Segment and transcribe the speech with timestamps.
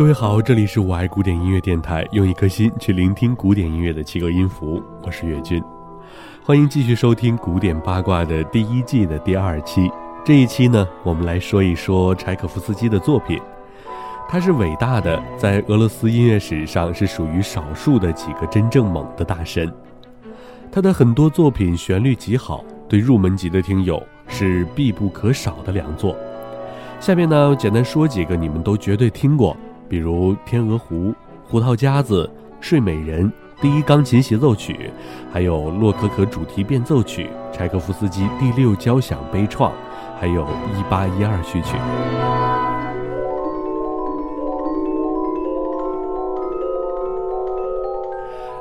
[0.00, 4.82] 各位好，这里是我爱古典音乐电台，用一颗心去聆听古典音乐的七个音符。
[5.02, 5.62] 我是岳军，
[6.42, 9.90] 欢迎继续收听《古典八卦》的第一季的第二期。
[10.24, 13.38] 这一期呢，我们来说一说柴可夫斯基的作品。
[14.26, 19.70] 他是伟大的，在俄罗斯音乐史上是属于少数的几个真正猛的大神。
[20.72, 26.16] 他的很多作品旋律极好，对入门级的听友是必不可少的良作。
[27.00, 29.54] 下面呢，简单说几个你们都绝对听过。
[29.90, 31.08] 比如《天鹅湖》
[31.42, 32.24] 《胡桃夹子》
[32.60, 33.28] 《睡美人》
[33.60, 34.88] 第一钢琴协奏曲，
[35.32, 39.72] 还有《洛可可主题变奏曲》柴可夫斯基第六交响悲怆，
[40.16, 40.42] 还有
[40.78, 41.76] 一八一二序曲。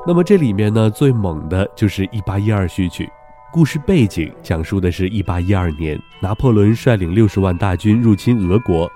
[0.08, 3.08] 那么这里面呢，最猛的就是一八一二序曲。
[3.52, 8.90] 故事背景讲述的是1812年，拿破仑率领60万大军入侵俄国，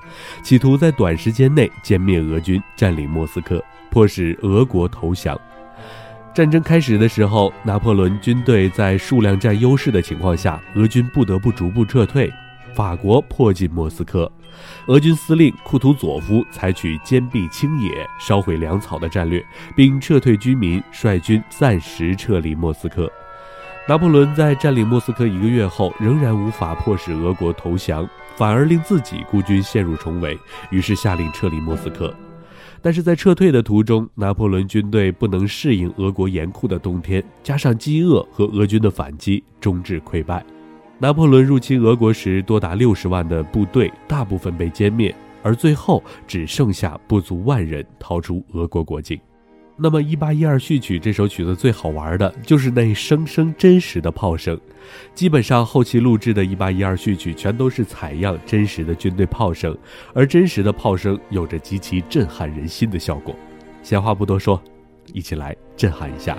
[0.43, 5.39] 企图在短时间内歼灭俄军，占领莫斯科，迫使俄国投降。
[6.35, 12.31] 战争开始的时候，拿破仑军队在数量占优势的情况下，俄军不得不逐步撤退。
[12.75, 14.31] 法国迫近莫斯科，
[14.87, 19.43] 俄军司令库图佐夫采取坚壁清野、烧毁粮草的战略，
[19.75, 23.11] 并撤退居民，率军暂时撤离莫斯科。
[23.85, 30.39] 拿破仑在占领莫斯科一个月后，仍然无法迫使俄国投降，反而令自己孤军陷入重围，
[30.69, 32.13] 于是下令撤离莫斯科。
[32.81, 40.41] 但是在撤退的途中，拿破仑军队不能适应俄国严酷的冬天，加上饥饿和俄军的反击，终至溃败。
[40.97, 49.19] 拿破仑入侵俄国时，多达六十万的部队大部分被歼灭，而最后只剩下不足万人逃出俄国国境。
[49.75, 54.59] 那么，一八一二序曲这首曲子最好玩的就是那声声真实的炮声。
[55.15, 59.75] 基本上后期录制的一八一二序曲全都是采样真实的军队炮声，
[60.13, 63.35] 而真实的炮声有着极其震撼人心的效果。
[63.81, 64.61] 闲话不多说，
[65.11, 66.37] 一起来震撼一下。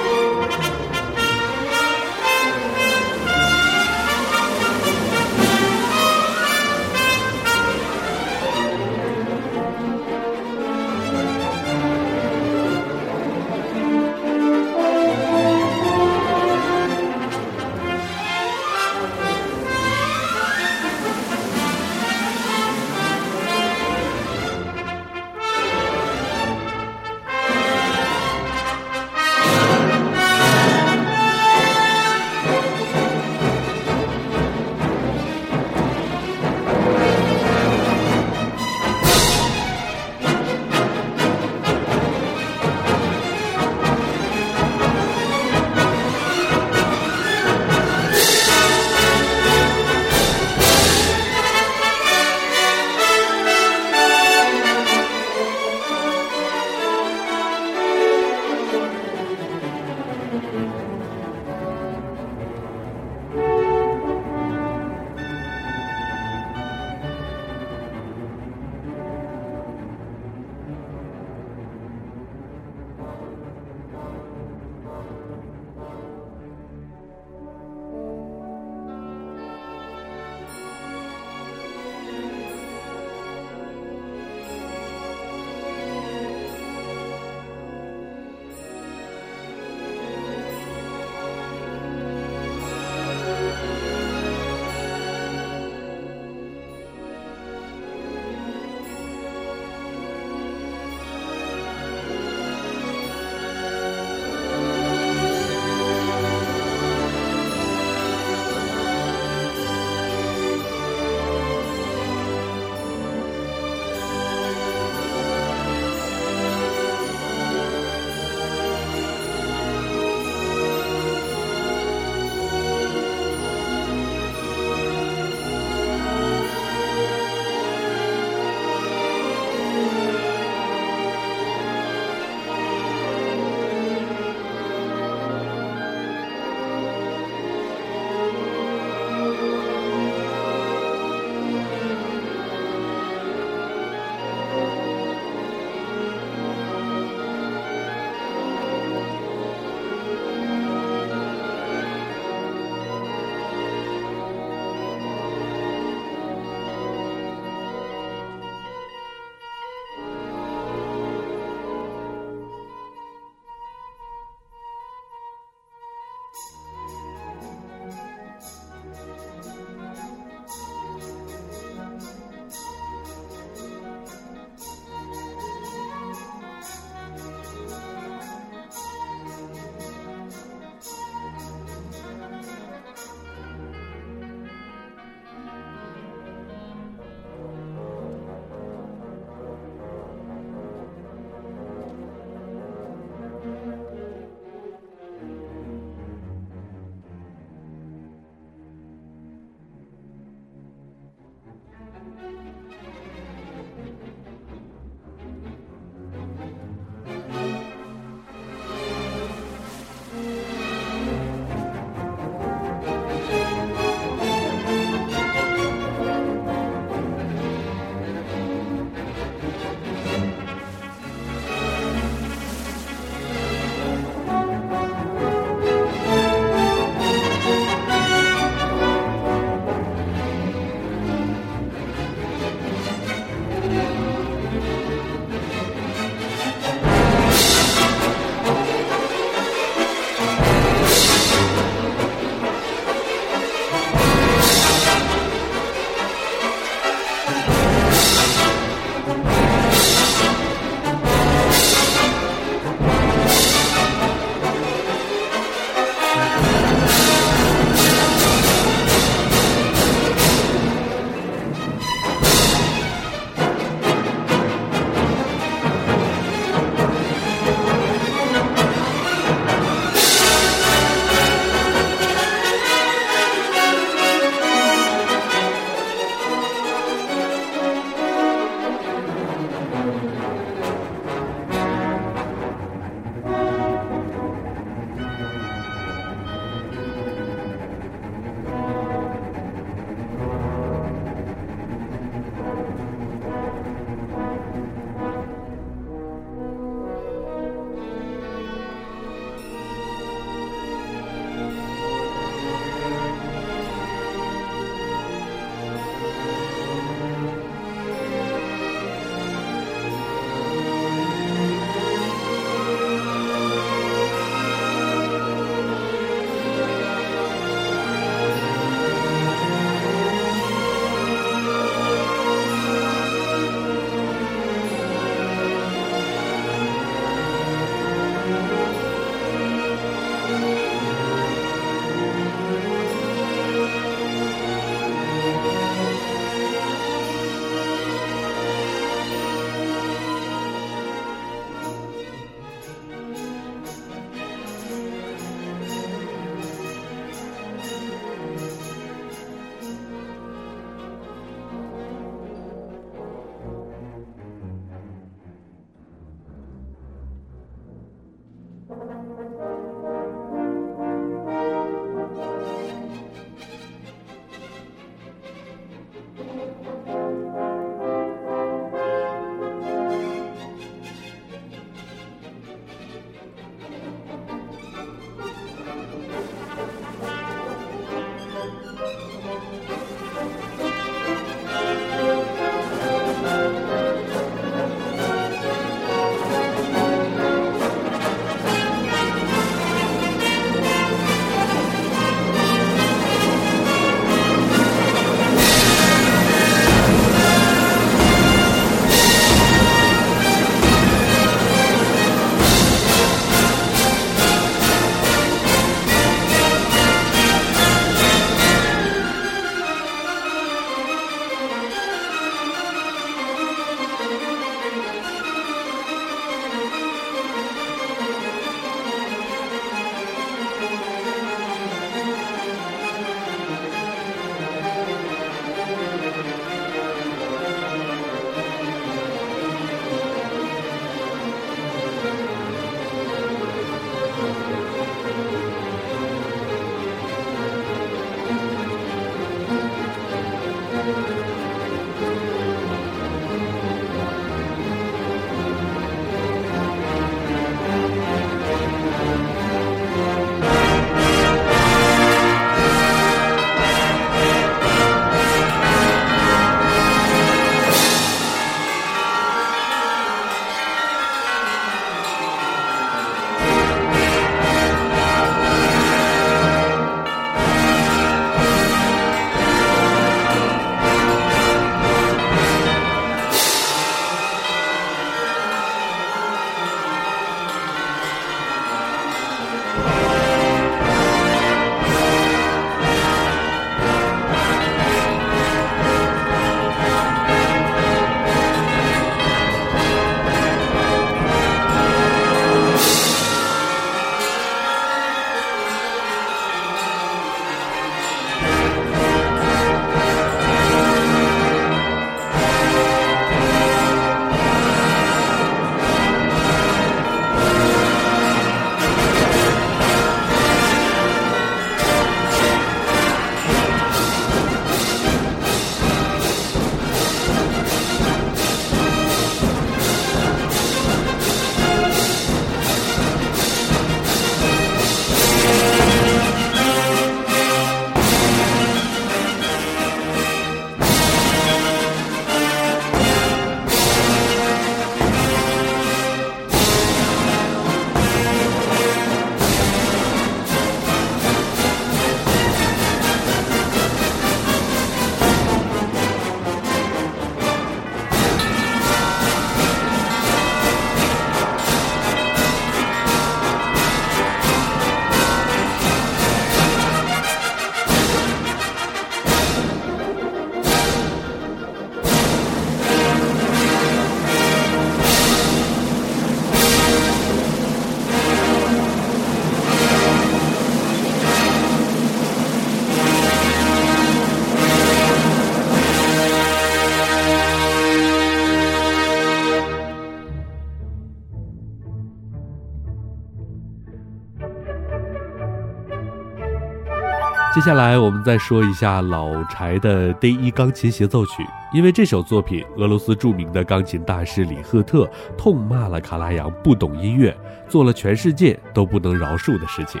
[587.60, 597.36] 接下来我们再说一下老柴的第一钢琴协奏曲，因为这首作品，俄罗斯著名的钢琴大师李赫特痛骂了卡拉扬不懂音乐，
[597.68, 600.00] 做了全世界都不能饶恕的事情。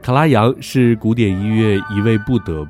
[0.00, 2.66] 卡拉扬是古典音乐一位不得，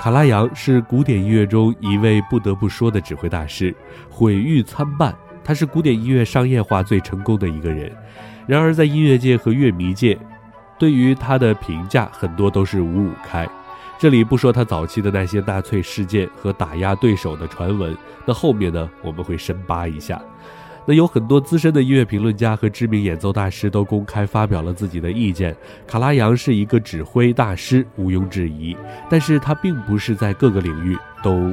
[0.00, 3.76] 卡拉扬是古典音乐中一位不得不说的指挥大师，
[4.08, 5.14] 毁誉参半。
[5.44, 7.92] 他是古典音乐商业化最成功的一个人，
[8.46, 10.18] 然而在音乐界和乐迷界。
[10.78, 13.48] 对于他的评价，很多都是五五开。
[13.98, 20.22] 这里不说他早期的那些纳粹事件和打压对手的传闻，那后面呢，我们会深扒一下。
[20.86, 25.54] 那有很多资深的音乐评论家和知名演奏大师都公开发表了自己的意见。
[25.86, 28.74] 卡拉扬是一个指挥大师，毋庸置疑。
[29.10, 31.52] 但是他并不是在各个领域都，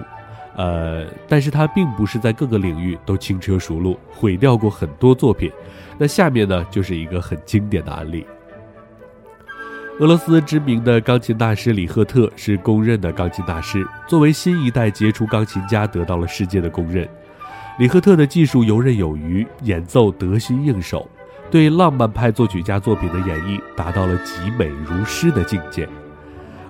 [0.55, 5.51] 呃，但是他并不是在各个领域都轻车熟路，毁掉过很多作品。
[5.97, 8.25] 那下面呢，就是一个很经典的案例。
[9.97, 17.07] 俄罗斯知名的钢琴大师李赫特是公认的钢琴大师，作为新一代杰出钢琴家，得到了世界的公认。
[17.79, 21.09] 李赫特的技术游刃有余，演奏得心应手，
[21.49, 25.87] 对浪漫派作曲家作品的演绎达到了极美如诗的境界。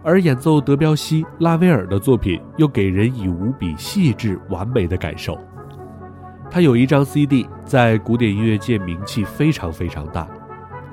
[0.04, 5.36] 而演奏德彪西、拉威尔的作品，又给人以无比细致完美的感受。
[6.52, 10.28] 他有一张 CD，在古典音乐界名气非常非常大。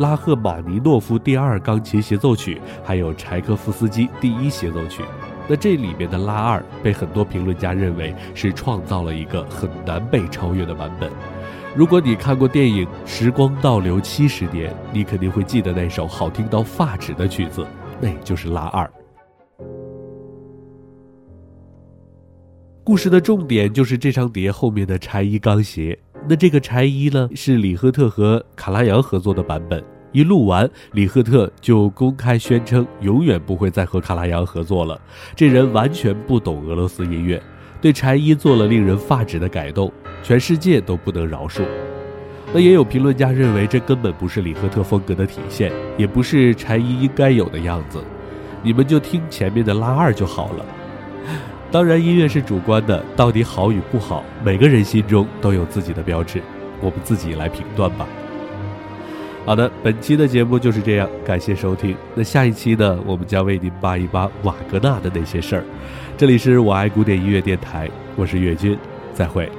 [0.02, 5.04] 拉赫玛尼诺夫第二钢琴协奏曲，还有柴可夫斯基第一协奏曲。
[5.48, 11.08] 那这里面的拉二被很多评论家认为是创造了一个很难被超越的版本。
[11.76, 17.64] 如果你看过电影《时光倒流七十年》，你肯定会记得那首好听到发指的曲子，
[18.00, 18.92] 那就是拉二。
[22.82, 25.96] 故事的重点就是这张碟后面的柴一钢协。
[26.28, 29.82] 那这个柴一呢，是李赫特和卡拉扬合作的版本。
[30.12, 35.00] 一录完，李赫特就公开宣称永远不会再和卡拉扬合作了。
[35.34, 37.42] 这人完全不懂俄罗斯音乐，
[37.80, 39.90] 对柴一做了令人发指的改动，
[40.22, 41.62] 全世界都不能饶恕。
[42.52, 47.98] 那也有评论家认为，这根本不是李赫特风格的体现，也不是柴一应该有的样子。
[48.62, 50.64] 你们就听前面的拉二就好了。
[51.72, 56.42] 当然，音乐是主观的，到底好与不好，每个人心中都有自己的标志，
[56.82, 58.06] 我们自己来评断吧。
[59.46, 61.96] 好的，本期的节目就是这样，感谢收听。
[62.14, 65.64] 那下一期呢，我们将为您扒一扒瓦格纳的那些事儿。
[66.14, 68.76] 这里是我爱古典音乐电台，我是岳军，
[69.14, 69.50] 再会。